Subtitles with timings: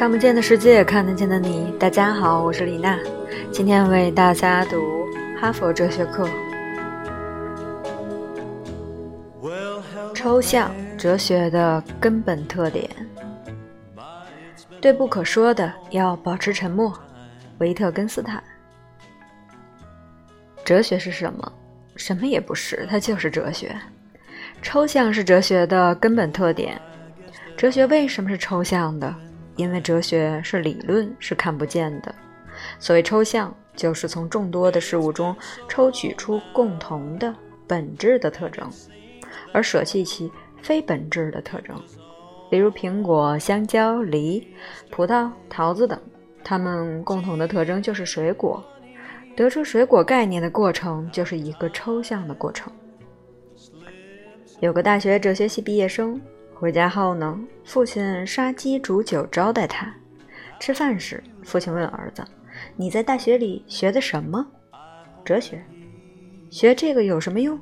[0.00, 1.74] 看不见的世界，看得见的你。
[1.78, 2.98] 大家好，我是李娜，
[3.52, 5.06] 今天为大家读
[5.38, 6.26] 哈佛哲学课。
[10.14, 12.88] 抽象哲学的根本特点：
[14.80, 16.98] 对不可说的要保持沉默。
[17.58, 18.42] 维特根斯坦。
[20.64, 21.52] 哲学是什么？
[21.94, 23.76] 什么也不是，它就是哲学。
[24.62, 26.80] 抽象是哲学的根本特点。
[27.54, 29.14] 哲学为什么是抽象的？
[29.60, 32.14] 因为哲学是理论，是看不见的。
[32.78, 35.36] 所谓抽象，就是从众多的事物中
[35.68, 37.34] 抽取出共同的
[37.66, 38.66] 本质的特征，
[39.52, 41.78] 而舍弃其非本质的特征。
[42.50, 44.48] 比如苹果、香蕉、梨、
[44.90, 46.00] 葡萄、桃子等，
[46.42, 48.64] 它们共同的特征就是水果。
[49.36, 52.72] 得出水果概念的过程，就是一个抽象的过程。
[54.60, 56.18] 有个大学哲学系毕业生
[56.60, 59.90] 回家后呢，父亲杀鸡煮酒招待他。
[60.58, 62.22] 吃饭时，父亲问儿子
[62.76, 64.46] ：“你在大学里学的什么
[65.24, 65.64] ？”“哲学。
[66.52, 67.58] ”“学这个有什么用？”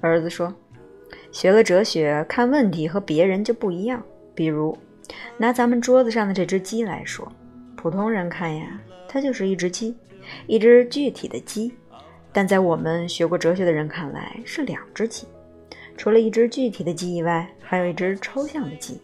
[0.00, 0.54] 儿子说
[1.32, 4.00] ：“学了哲学，看问题和别人就不一样。
[4.32, 4.78] 比如，
[5.36, 7.26] 拿咱们桌子上的这只鸡来说，
[7.74, 9.96] 普通人看呀，它就是一只鸡，
[10.46, 11.72] 一只具体的鸡；
[12.32, 15.26] 但在我们学过哲学的人看来，是两只鸡。”
[16.00, 18.98] 除了一只具体的鸡以外，还有一只抽象的鸡。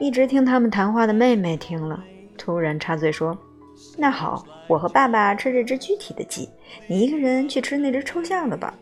[0.00, 2.02] 一直听他们谈话的妹妹听了，
[2.36, 3.38] 突然插嘴说
[3.96, 6.48] ：“那好，我和爸爸吃这只具体的鸡，
[6.88, 8.74] 你一个人去吃那只抽象的吧。”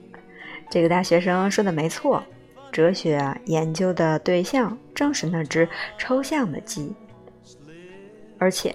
[0.73, 2.25] 这个大学生说的没错，
[2.73, 5.69] 哲学，研究的对象正是那只
[5.99, 6.95] 抽象的鸡。
[8.39, 8.75] 而且，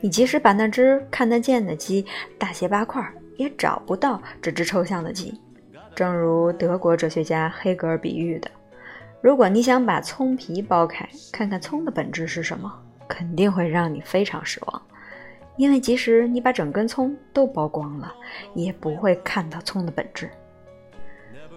[0.00, 2.06] 你即使把那只看得见的鸡
[2.38, 5.38] 大卸八块，也找不到这只抽象的鸡。
[5.94, 8.50] 正如德国哲学家黑格尔比喻的，
[9.20, 12.72] 如果你想把葱皮剥开，看看葱的本质是什么，
[13.06, 14.82] 肯定会让你非常失望，
[15.56, 18.12] 因为即使你把整根葱都剥光了，
[18.54, 20.28] 也不会看到葱的本质。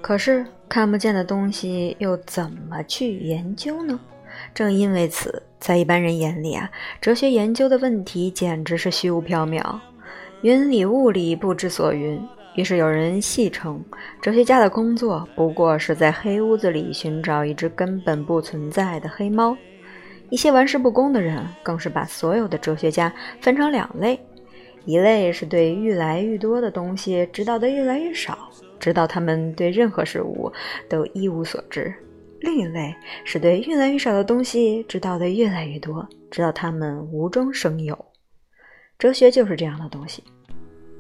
[0.02, 4.00] 可是看不见的东西又怎么去研究呢？
[4.54, 6.70] 正因为此，在一般人眼里啊，
[7.02, 9.80] 哲学研究的问题简直是虚无缥缈，
[10.42, 12.22] 云里雾里，不知所云。
[12.58, 13.80] 于是有人戏称，
[14.20, 19.56] 哲学家的工作不过是在黑屋子里寻找一只根本不存在的黑猫。
[20.32, 24.20] 一些玩世不恭的人更是把所有的哲学家分成两类：
[24.86, 30.52] 一类是对越来越多的东西知道的越来越少，直到他们对任何事物
[30.90, 31.94] 都一无所知；
[32.40, 32.92] 另一类
[33.24, 37.96] 是对越来越少的东西知道的越来越多，直到他们无中生有。
[38.98, 40.24] 哲学就是这样的东西。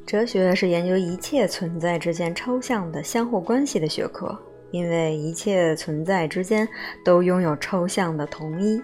[0.07, 4.33] 哲学是研究一切存在之间抽象的相互关系的学科，
[4.71, 6.65] 因为一切存在之间
[7.03, 8.81] 都拥有抽象的同一。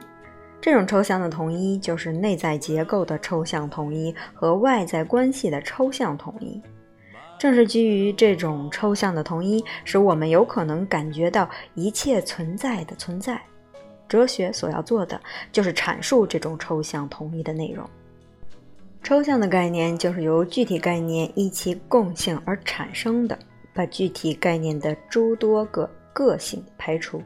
[0.59, 6.61] 这种抽象的同一就是内在结构的抽象同一和外在关系的抽象同一。
[7.40, 13.41] 正是基于这种抽象的同一，使我们有可能感觉到一切存在的存在。
[14.09, 15.17] 哲学所要做的
[15.53, 17.90] 就是阐述这种抽象同一的内容。
[19.03, 23.38] 抽象的概念就是由具体概念依其共性而产生的，
[23.74, 27.22] 把具体概念的诸多个个性排除，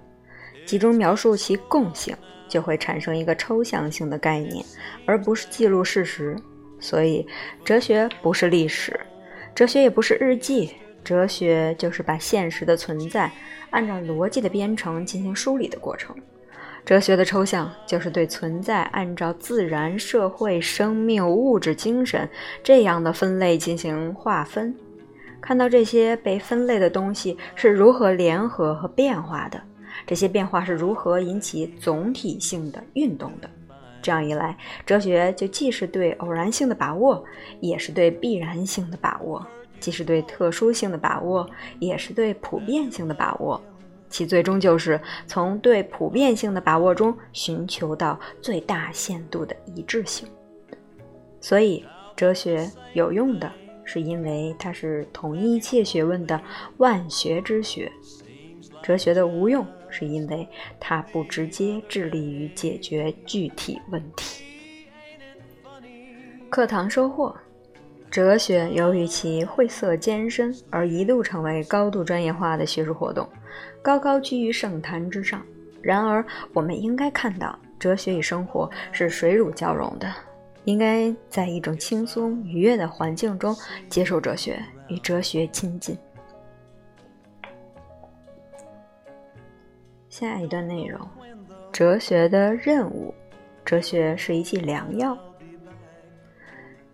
[0.65, 2.17] 集中描述其共性，
[2.49, 4.65] 就会产生一个抽象性的概念，
[5.05, 6.35] 而不是记录事实。
[6.79, 7.25] 所以，
[7.63, 8.99] 哲学不是历史，
[9.53, 10.73] 哲学也不是日记，
[11.03, 13.31] 哲学就是把现实的存在
[13.69, 16.15] 按照逻辑的编程进行梳理的过程。
[16.87, 22.29] 哲学的抽象就是对存在按照自然、社会、生命、物质、精神
[22.63, 24.73] 这样的分类进行划分，
[25.41, 29.61] 看到这些被分类的东西是如何联合和变化的，
[30.05, 33.49] 这些变化是如何引起总体性的运动的。
[34.01, 37.21] 这样一来，哲学就既是对偶然性的把握，
[37.59, 39.45] 也是对必然性的把握；
[39.81, 41.49] 既是对特殊性的把握，
[41.79, 43.61] 也是对普遍性的把握。
[44.09, 50.27] 其最终就是从对普遍性的把握中寻求到最大限度的一致性。
[51.39, 53.51] 所以，哲学有用的
[53.83, 56.41] 是因为它是统一一切学问的
[56.77, 57.89] 万学之学；
[58.81, 60.47] 哲学的无用是因为
[60.79, 64.43] 它不直接致力于解决具体问题。
[66.49, 67.35] 课堂收获：
[68.09, 73.27] 哲学由于其晦涩艰深，而一度成为高度专业化的学术活动。
[73.87, 75.41] 高高居于圣坛之上。
[75.81, 80.13] 然而，我们应该看到，哲学与生活是水乳交融的。
[80.65, 83.55] 应该在一种轻松愉悦的环境中
[83.87, 85.97] 接受哲学，与哲学亲近。
[90.09, 90.99] 下一段内容：
[91.71, 93.13] 哲学的任务。
[93.63, 95.17] 哲学是一剂良药。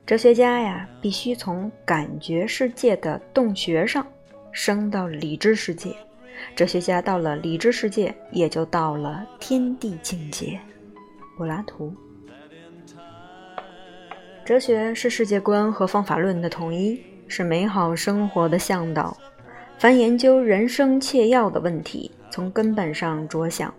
[0.06, 4.06] 哲学家呀，必须从感觉世界的洞穴上
[4.52, 5.96] 升到理智世界。
[6.56, 10.60] 哲学家到了理智世界，也就到了天地境界。
[11.38, 11.94] 柏拉图。
[14.46, 19.18] 哲学是世界观和方法论的统一，是美好生活的向导。
[19.80, 23.74] 凡研究人生切要的问题，从根本上着想，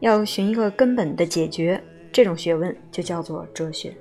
[0.00, 1.82] 要寻一个根本的解决，
[2.12, 3.94] 这种学问就叫做哲学。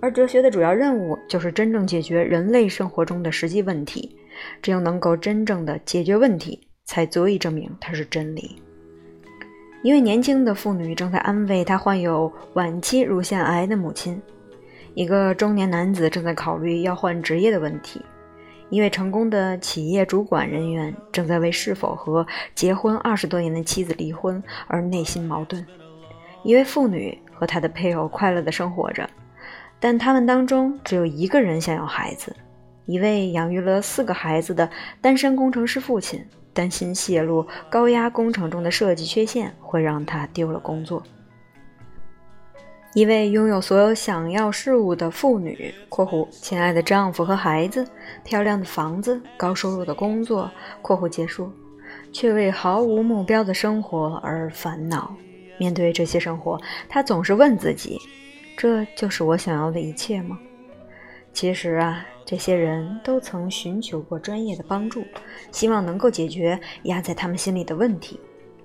[0.00, 4.16] 而哲学的主要任务就是真正解决人类生活中的实际问题。
[4.62, 8.60] 只有能够真正的解决问题，才足以证明它是真理。
[9.82, 14.20] 一位年轻的妇女正在安慰她患有晚期乳腺癌的母亲。
[14.92, 18.02] 一个中年男子正在考虑要换职业的问题，
[18.68, 25.64] 一位成功的企业主管人员正在为是否和结婚二十多年的妻子离婚而内心矛盾，
[26.42, 29.08] 一位妇女和她的配偶快乐地生活着，
[29.80, 32.36] 但他们当中只有一个人想要孩子。
[32.84, 34.68] 一位养育了四个孩子的
[35.00, 36.22] 单身工程师父亲
[36.52, 41.02] 担心泄露高压工程中的设计缺陷会让他丢了工作。
[42.94, 47.88] 一位拥有所有想要事物的妇女（括弧亲爱的丈夫和孩子、
[48.22, 50.50] 漂亮的房子、高收入的工作
[50.82, 51.50] ）（括弧结束），
[52.12, 55.16] 却为毫无目标的生活而烦恼。
[55.58, 57.98] 面对这些生活，她总是问自己
[58.58, 60.38] ：“这就是我想要的一切吗？”
[61.32, 65.02] 其实啊，这些人都曾寻求过专业的帮助，
[65.50, 68.20] 希望能够解决压在他们心里的问题。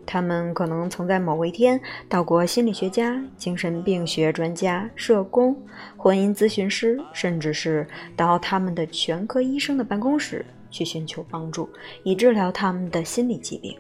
[0.06, 5.54] 他们可能曾在某一天到过心理学家、精神病学专家、社工、
[5.98, 7.86] 婚姻咨询师，甚至是
[8.16, 11.70] 到他们的全科医生的办公室去寻求帮助，
[12.04, 13.78] 以治疗他们的心理疾病。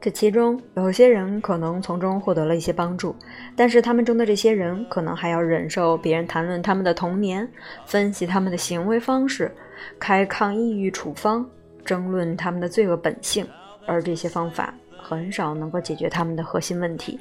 [0.00, 3.14] 这其中有些人可能从中获得了一些帮助，
[3.56, 7.48] 但是他们中的这些人可能还要忍受别人谈论他们的童年，
[7.86, 9.50] 分析他们的行为方式，
[9.98, 11.48] 开抗抑郁处方，
[11.84, 13.46] 争论他们的罪恶本性，
[13.86, 14.72] 而这些方法。
[15.08, 17.16] 很少能够解决他们的核心问题。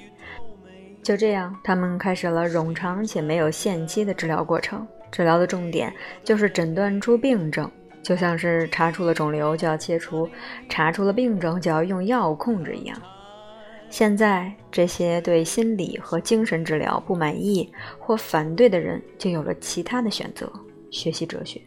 [1.04, 4.88] 就这样，他们开始了冗长且没有限期的治疗过程。
[5.12, 5.94] 治疗的重点
[6.24, 7.69] 就是诊断出病症，
[8.05, 10.29] 就像是查出了肿瘤就要切除，
[10.69, 12.95] 查出了病症就要用药物控制一样。
[13.89, 17.67] 现在，这些对心理和精神治疗不满意
[17.97, 20.47] 或反对的人就有了其他的选择：
[20.91, 21.59] 学习哲学。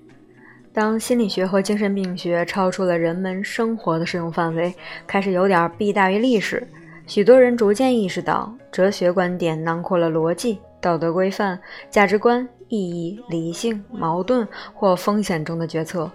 [0.73, 4.73] 当心理学和精神病学超出了人们生活的适用范围，
[5.09, 6.65] 开始有点弊大于利时，
[7.05, 11.59] 许多人逐渐意识到，哲学观点囊括了逻辑、道德规范、
[11.91, 16.09] 价值观、意义、理性、矛盾或风险中的决策，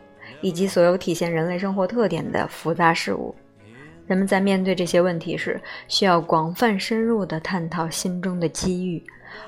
[0.43, 3.33] 以及所有体现人类生活特点的复杂事物。
[4.05, 9.01] 人们在面对这些问题时，需要广泛深入地探讨心中的机遇。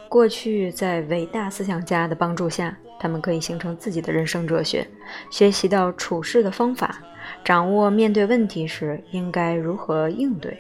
[0.09, 2.75] 过去，在伟大思想家的帮助下。
[2.97, 4.87] 他们可以形成自己的人生哲学，
[5.29, 6.97] 学习到处事的方法，
[7.43, 10.57] 掌握面对问题时应该如何应对，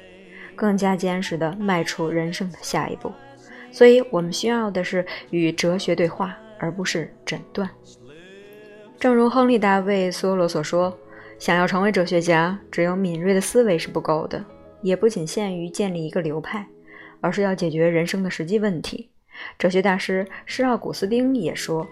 [0.53, 3.09] 更加坚实地迈出人生的下一步。
[3.71, 7.67] 所以，我们需要的是与哲学对话，而不是诊断。
[8.99, 10.97] 正如亨利·大卫·梭罗所说
[11.37, 14.43] ：“想要成为哲学家，只有敏锐的思维是不够的，
[14.81, 16.65] 也不仅限于建立一个流派，
[17.21, 19.09] 而是要解决人生的实际问题。”
[19.59, 21.85] 哲学大师施奥古斯丁也说。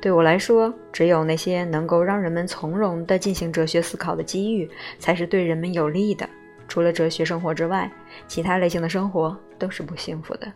[0.00, 6.28] 对我来说，只有那些能够让人们从容地进行哲学思考的机遇，才是对人们有利的。
[6.68, 7.90] 除了哲学生活之外，
[8.26, 10.52] 其他类型的生活都是不幸福的。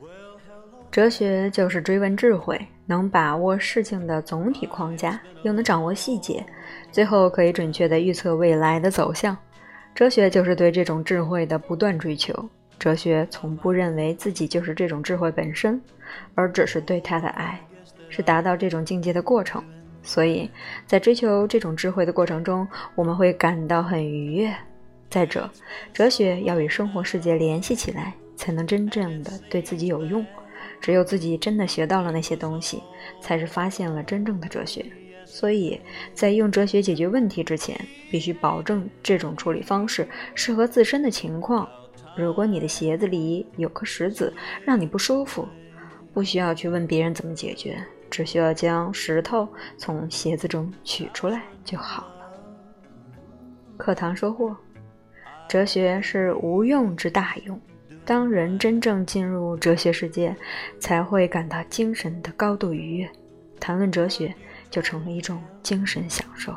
[0.90, 6.44] 哲学就是追问智慧，能把握事情的总体框架，又能掌握细节，
[6.90, 9.36] 最后可以准确地预测未来的走向。
[9.94, 12.34] 哲学就是对这种智慧的不断追求。
[12.78, 15.80] 哲学从不认为自己就是这种智慧本身，
[16.34, 17.60] 而只是对它的爱。
[18.08, 19.62] 是达到这种境界的过程，
[20.02, 20.50] 所以
[20.84, 22.66] 在追求这种智慧的过程中，
[22.96, 24.52] 我们会感到很愉悦。
[25.08, 25.48] 再者，
[25.92, 30.26] 哲学要与生活世界联系起来，才能真正的对自己有用。
[30.80, 32.82] 只有自己真的学到了那些东西，
[33.20, 34.84] 才是发现了真正的哲学。
[35.24, 35.80] 所以
[36.12, 37.78] 在用哲学解决问题之前，
[38.10, 41.68] 必须保证这种处理方式适合自身的情况。
[42.16, 44.32] 如果你的鞋子里有颗石子，
[44.64, 45.46] 让你不舒服，
[46.12, 47.78] 不需要去问别人怎么解决。
[48.10, 52.26] 只需要将石头从鞋子中取出来就好了。
[53.76, 54.56] 课堂收获：
[55.48, 57.60] 哲学是无用之大用。
[58.10, 60.34] 当人真正进入哲学世界，
[60.80, 63.08] 才会感到精神的高度愉悦。
[63.60, 64.34] 谈论哲学
[64.68, 66.52] 就成了一种精神享受。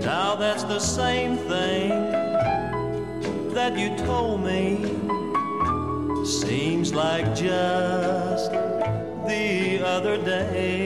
[0.00, 1.90] Now that's the same thing
[3.56, 4.86] that you told me.
[6.24, 8.52] Seems like just
[9.26, 10.85] the other day.